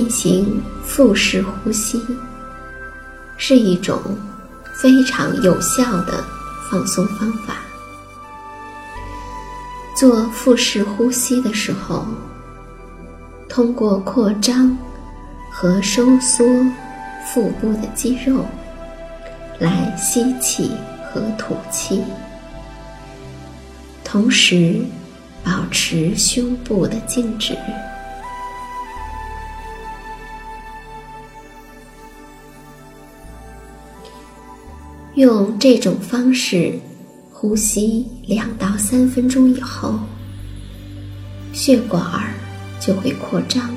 [0.00, 2.00] 进行腹式呼吸
[3.36, 4.00] 是一种
[4.72, 6.24] 非常有效的
[6.70, 7.56] 放松方法。
[9.94, 12.06] 做腹式呼吸的时候，
[13.46, 14.74] 通过扩张
[15.52, 16.46] 和收缩
[17.26, 18.46] 腹部的肌肉
[19.58, 20.70] 来吸气
[21.12, 22.02] 和吐气，
[24.02, 24.80] 同时
[25.44, 27.54] 保持胸部的静止。
[35.14, 36.72] 用这种方式
[37.32, 39.98] 呼吸两到三分钟以后，
[41.52, 42.02] 血管
[42.78, 43.74] 就会扩张，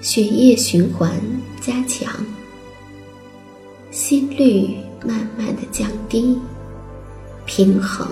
[0.00, 1.10] 血液循环
[1.60, 2.08] 加强，
[3.90, 6.38] 心率慢慢的降低，
[7.44, 8.06] 平衡，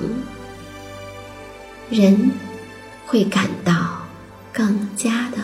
[1.90, 2.30] 人
[3.06, 4.02] 会感到
[4.52, 5.38] 更加的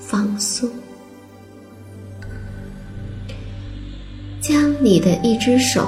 [0.00, 0.70] 放松。
[4.82, 5.86] 你的一只手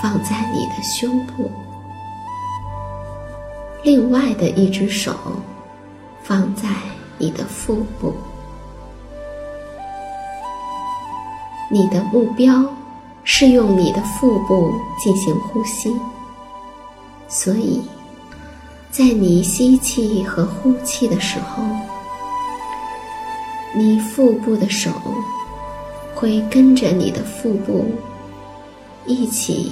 [0.00, 1.50] 放在你的胸部，
[3.82, 5.12] 另外的一只手
[6.22, 6.68] 放在
[7.18, 8.14] 你的腹部。
[11.68, 12.64] 你的目标
[13.24, 14.72] 是用你的腹部
[15.02, 15.92] 进行呼吸，
[17.26, 17.82] 所以，
[18.92, 21.64] 在你吸气和呼气的时候，
[23.74, 24.92] 你腹部的手。
[26.16, 27.84] 会跟着你的腹部
[29.04, 29.70] 一起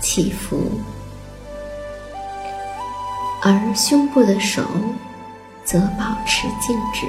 [0.00, 0.70] 起伏，
[3.42, 4.62] 而胸部的手
[5.64, 7.04] 则保持静止。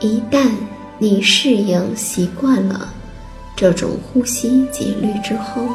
[0.00, 0.48] 一旦
[0.98, 2.92] 你适应习惯了
[3.56, 5.66] 这种呼吸节律之后，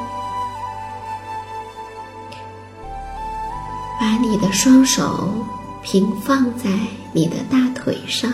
[3.99, 5.33] 把你的双手
[5.81, 6.69] 平放在
[7.11, 8.31] 你的大腿上，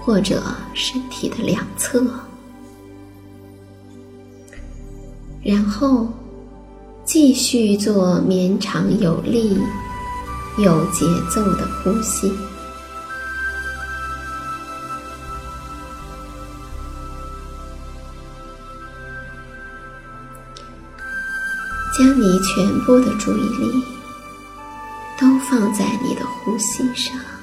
[0.00, 0.40] 或者
[0.72, 2.04] 身体的两侧，
[5.42, 6.06] 然后
[7.04, 9.58] 继续做绵长有力、
[10.58, 12.32] 有节奏的呼吸。
[21.96, 23.84] 将你全部的注意力
[25.16, 27.33] 都放在你的呼吸上。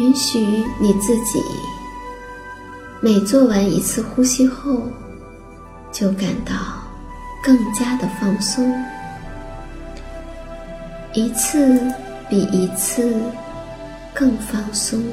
[0.00, 0.38] 允许
[0.78, 1.42] 你自己，
[3.02, 4.88] 每做完一次呼吸后，
[5.92, 6.54] 就感到
[7.44, 8.74] 更加的放松，
[11.12, 11.86] 一次
[12.30, 13.14] 比一次
[14.14, 15.04] 更放松。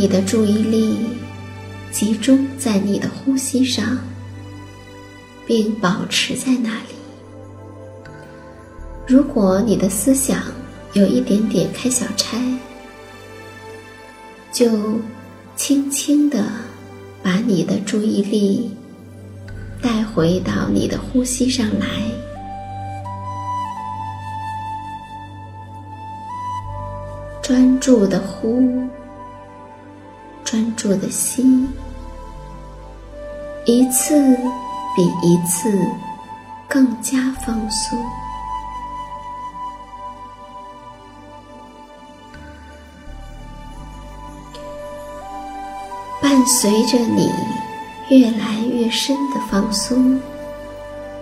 [0.00, 0.96] 你的注意力
[1.90, 3.98] 集中在你的呼吸上，
[5.44, 6.94] 并保持在那里。
[9.08, 10.40] 如果你的思想
[10.92, 12.38] 有一点点开小差，
[14.52, 14.70] 就
[15.56, 16.44] 轻轻地
[17.20, 18.70] 把你的注意力
[19.82, 21.86] 带回到你的呼吸上来，
[27.42, 28.88] 专注的呼。
[30.50, 31.68] 专注的吸，
[33.66, 34.18] 一次
[34.96, 35.70] 比一次
[36.66, 38.02] 更加放松。
[46.22, 47.30] 伴随着你
[48.08, 50.18] 越来越深的放松，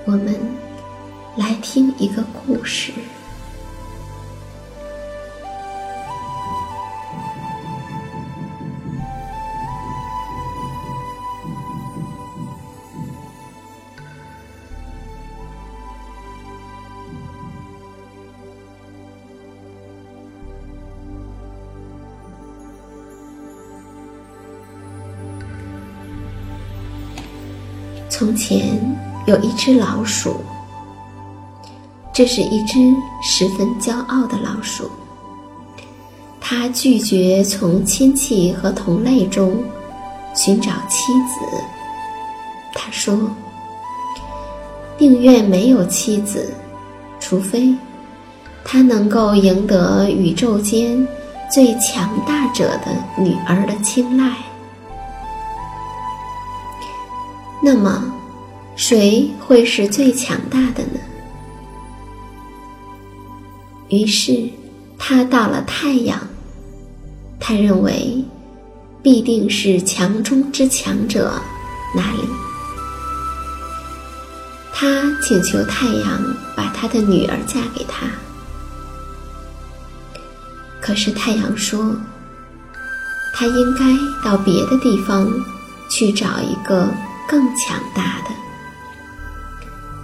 [0.04, 0.38] 我们
[1.34, 2.92] 来听一个故事。
[28.18, 28.80] 从前
[29.26, 30.40] 有一只老鼠，
[32.14, 32.78] 这是一只
[33.22, 34.90] 十分骄傲的老鼠。
[36.40, 39.62] 它拒绝从亲戚和同类中
[40.34, 41.62] 寻找妻子。
[42.74, 43.30] 他说
[44.96, 46.54] ：“宁愿没有妻子，
[47.20, 47.74] 除非
[48.64, 51.06] 他能够赢得宇宙间
[51.52, 54.32] 最强大者的女儿的青睐。”
[57.62, 58.04] 那么，
[58.76, 61.00] 谁会是最强大的呢？
[63.88, 64.48] 于是，
[64.98, 66.20] 他到了太阳。
[67.40, 68.24] 他认为，
[69.02, 71.32] 必定是强中之强者
[71.94, 72.22] 那里。
[74.72, 74.86] 他
[75.22, 78.06] 请求太阳把他的女儿嫁给他。
[80.80, 81.96] 可是太阳说，
[83.32, 83.84] 他应该
[84.24, 85.26] 到别的地方
[85.88, 86.88] 去找一个。
[87.28, 88.30] 更强大的，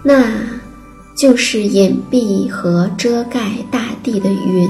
[0.02, 0.25] 那
[1.14, 4.69] 就是隐蔽和遮盖大地的云。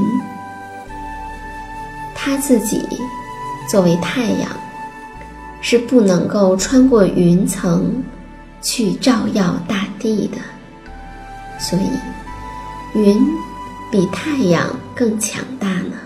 [2.15, 2.87] 他自己
[3.69, 4.51] 作为太阳，
[5.61, 8.03] 是不能够穿过云层
[8.61, 10.39] 去照耀大地的，
[11.59, 13.27] 所以云
[13.91, 15.97] 比太阳更强大呢。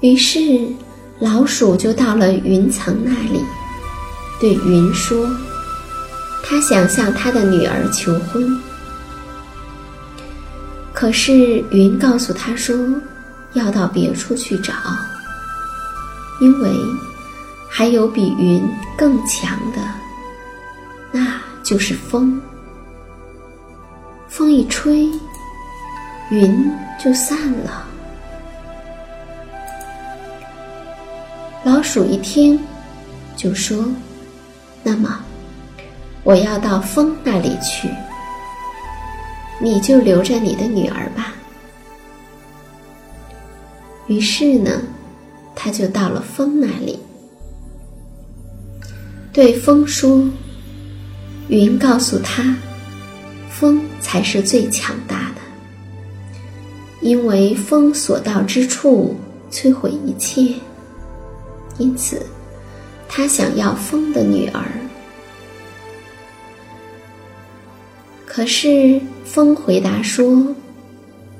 [0.00, 0.66] 于是。
[1.20, 3.40] 老鼠就到了云层那里，
[4.40, 5.28] 对云说
[6.42, 8.60] ：“他想向他的女儿求婚。”
[10.92, 12.76] 可是云告诉他说
[13.54, 14.72] ：“要到别处去找，
[16.40, 16.70] 因为
[17.68, 18.62] 还有比云
[18.96, 19.78] 更强的，
[21.12, 22.40] 那就是风。
[24.28, 25.08] 风一吹，
[26.30, 26.70] 云
[27.02, 27.86] 就散了。
[31.64, 32.60] 老鼠一听，
[33.36, 33.88] 就说
[34.84, 35.18] ：“那么，
[36.22, 37.88] 我要到风那里去，
[39.58, 41.34] 你就留着你的女儿吧。”
[44.08, 44.82] 于是呢，
[45.54, 46.98] 他就到了风那里，
[49.32, 50.28] 对风说
[51.48, 52.54] ：“云告诉他，
[53.48, 55.40] 风才是最强大的，
[57.00, 59.16] 因为风所到之处，
[59.50, 60.54] 摧毁一切。
[61.78, 62.24] 因此，
[63.08, 64.62] 他想要风的女儿。
[68.26, 70.46] 可是风回答说：‘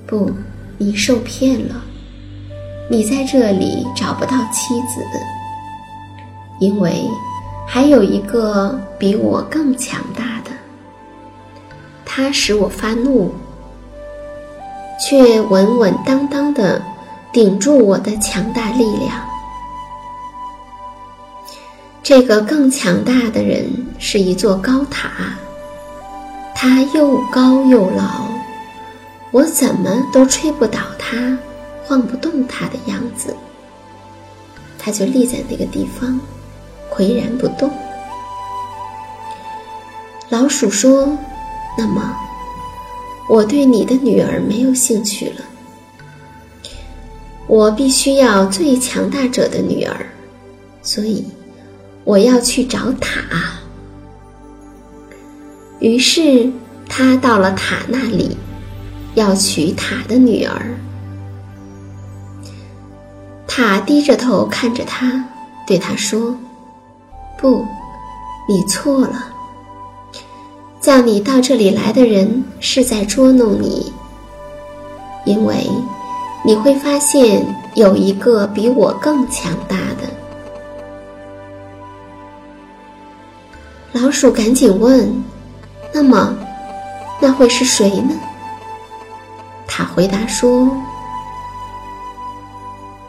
[0.06, 0.30] 不，
[0.78, 1.82] 你受骗了。’”
[2.86, 5.00] 你在这里找不到妻子，
[6.60, 6.92] 因为
[7.66, 10.50] 还有一个比我更强大的，
[12.04, 13.32] 他使我发怒，
[15.00, 16.80] 却稳稳当当的
[17.32, 19.23] 顶住我的强大力量。
[22.04, 23.66] 这个更强大的人
[23.98, 25.10] 是一座高塔，
[26.54, 28.28] 它又高又牢，
[29.30, 31.38] 我怎么都吹不倒它。
[31.86, 33.34] 晃不动它的样子，
[34.78, 36.20] 它就立在那个地方，
[36.90, 37.70] 岿然不动。
[40.28, 41.16] 老鼠说
[41.76, 42.16] ：“那么，
[43.30, 45.44] 我对你的女儿没有兴趣了。
[47.46, 50.06] 我必须要最强大者的女儿，
[50.82, 51.26] 所以
[52.04, 53.20] 我要去找塔。”
[55.80, 56.50] 于是
[56.88, 58.36] 他到了塔那里，
[59.14, 60.74] 要娶塔的女儿。
[63.46, 65.24] 塔低着头看着他，
[65.66, 66.36] 对他说
[67.38, 67.64] ：“不，
[68.48, 69.26] 你错了。
[70.80, 73.92] 叫你到这里来的人是在捉弄你，
[75.24, 75.66] 因为
[76.44, 77.44] 你会发现
[77.74, 80.08] 有一个比我更强大的。”
[83.94, 85.08] 老鼠赶紧问
[85.94, 86.36] ：“那么，
[87.22, 88.12] 那会是谁呢？”
[89.68, 90.68] 他回答说。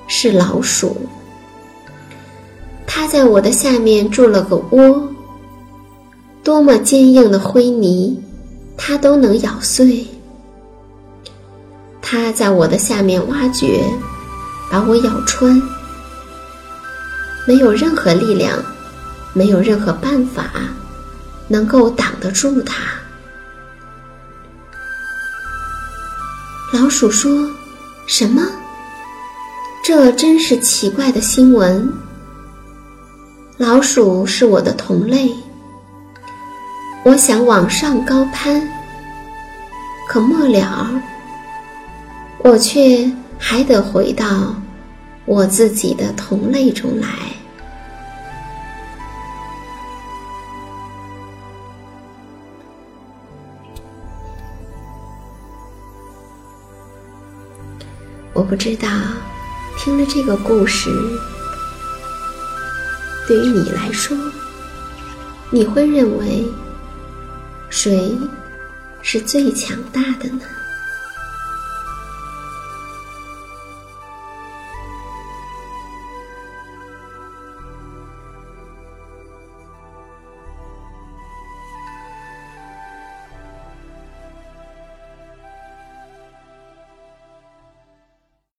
[0.08, 0.96] 是老鼠，
[2.86, 5.10] 它在我的下面筑了个窝。
[6.44, 8.24] 多么坚硬的灰泥，
[8.78, 10.06] 它都能咬碎。
[12.04, 13.84] 它在我的下面挖掘，
[14.72, 15.60] 把我咬穿。
[17.48, 18.64] 没有任何力量，
[19.36, 20.50] 没有任何办法，
[21.50, 22.84] 能够挡得住它。
[26.74, 27.52] 老鼠说
[28.08, 28.42] ：“什么？”
[29.84, 31.94] 这真是奇怪的新闻。
[33.58, 35.30] 老鼠是我的同类，
[37.04, 38.68] 我想往上高攀，
[40.10, 40.90] 可末了，
[42.40, 44.56] 我却还得回到
[45.26, 47.10] 我自己的同类中来。
[58.36, 58.88] 我不知道。
[59.78, 60.90] 听了这个故事，
[63.28, 64.16] 对于你来说，
[65.50, 66.46] 你会认为
[67.70, 68.18] 谁
[69.02, 70.42] 是最强大的呢？